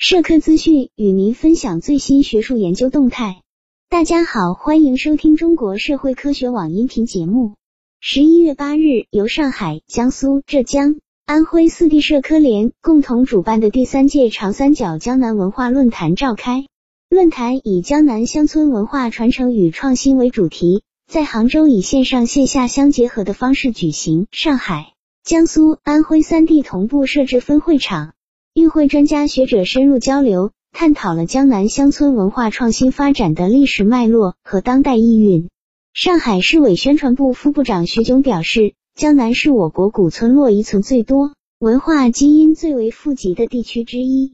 [0.00, 3.42] 社科资讯与您分享最新学术研究动态。
[3.88, 7.56] 大家好，欢迎收听中国社会科学网音频节目。
[7.98, 16.64] 十一月八日，由上海、江苏、浙江、安徽四地社科联共同主办的第三届长三角江南文化论坛召开。
[17.10, 24.28] 论坛以江南乡村文化传承与创新为主题，在杭州以线上线下相结合的方式举行。
[24.30, 24.92] 上海、
[25.24, 28.12] 江苏、安徽三地同步设置分会场。
[28.58, 35.48] 与会专家学者深入交流，探讨了江南乡村文化创新发展的历史脉络和当代意蕴。
[35.94, 44.32] 上海市委宣传部副部长徐炯表示，江南是我国古村落遗存最多、文化基因最为富集的地区之一。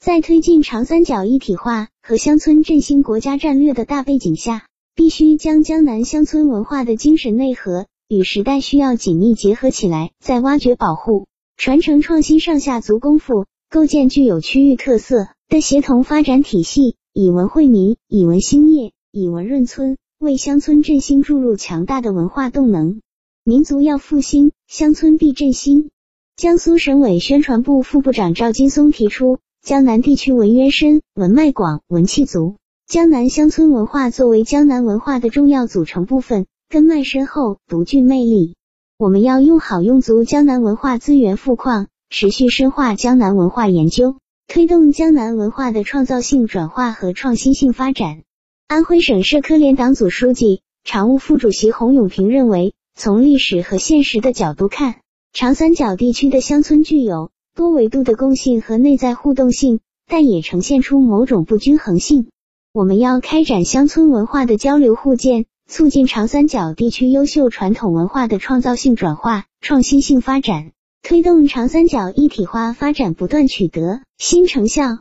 [0.00, 11.26] 在推进长三角一体化和乡村振兴国家战略的大背景下，必须将江南乡村文化的精神内核与时代需要紧密结合起来，在挖掘、保护、
[11.58, 13.44] 传承、创新上下足功夫。
[13.76, 23.02] 构建具有区域特色的协同发展体系，以文惠民，以文兴业，以文润村，为乡村振兴注入强大的文化动能。
[23.44, 25.90] 民族要复兴，乡村必振兴。
[26.36, 32.56] 江苏省委宣传部副部长赵金松提出，江南地区文渊深，文脉广，文气足。
[32.88, 38.54] 江南乡村文化作为江南文化的重要组成部分，根脉深厚，独具魅力。
[38.96, 41.88] 我们要用好用足江南文化资源富矿。
[42.08, 48.22] 持续深化江南文化研究，推动江南文化的创造性转化和创新性发展。
[48.68, 54.96] 安徽省社科联党组书记、常务副主席洪永平认为，从历史和现实的角度看，
[55.32, 62.28] 长三角地区的乡村具有多维度的共性和内在互动性，但也呈现出某种不均衡性。
[62.72, 70.70] 我们要开展乡村文化的交流互鉴，促进长三角地区优秀传统文化的创造性转化、创新性发展。
[71.08, 74.98] 推动长三角一体化发展不断取得新成效。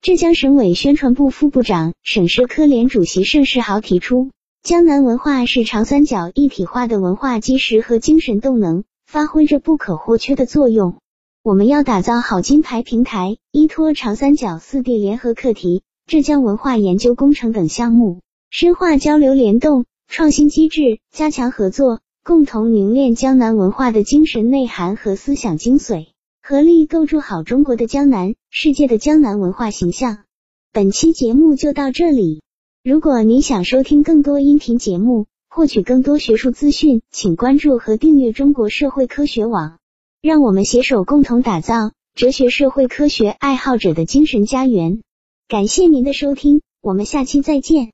[0.00, 4.30] 浙江省委宣传部副部长、省社科联主席盛世豪提出，
[4.62, 10.98] 江南文化是长三角一体化的文化基石和精神动能，发挥着不可或缺的作用。
[11.42, 21.98] 我们要打造好金牌平台，依托长三角四地联合课题、浙江文化研究工程等项目，深化交流联动、创新机制，加强合作。
[22.28, 26.08] 共同凝练江南文化的精神内涵和思想精髓，
[26.42, 30.18] 合力构筑好中国的江南、世界的江南文化形象。
[30.70, 32.42] 本期节目就到这里。
[32.84, 39.78] 如果您想收听更多音频节目，获取更多学术资讯，请关注和订阅中国社会科学网。
[40.20, 45.00] 让我们携手共同打造哲学社会科学爱好者的精神家园。
[45.48, 47.92] 感谢您的收听，我们下期再见。